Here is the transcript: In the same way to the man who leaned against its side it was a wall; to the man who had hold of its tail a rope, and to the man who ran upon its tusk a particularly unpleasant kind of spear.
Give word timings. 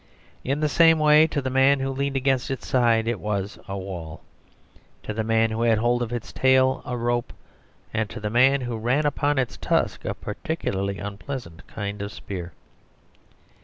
In 0.43 0.61
the 0.61 0.67
same 0.67 0.97
way 0.97 1.27
to 1.27 1.43
the 1.43 1.51
man 1.51 1.79
who 1.79 1.91
leaned 1.91 2.15
against 2.15 2.49
its 2.49 2.65
side 2.65 3.07
it 3.07 3.19
was 3.19 3.59
a 3.67 3.77
wall; 3.77 4.21
to 5.03 5.13
the 5.13 5.23
man 5.23 5.51
who 5.51 5.61
had 5.61 5.77
hold 5.77 6.01
of 6.01 6.11
its 6.11 6.33
tail 6.33 6.81
a 6.87 6.97
rope, 6.97 7.31
and 7.93 8.09
to 8.09 8.19
the 8.19 8.31
man 8.31 8.61
who 8.61 8.77
ran 8.77 9.05
upon 9.05 9.37
its 9.37 9.57
tusk 9.57 10.03
a 10.03 10.15
particularly 10.15 10.97
unpleasant 10.97 11.67
kind 11.67 12.01
of 12.01 12.11
spear. 12.11 12.51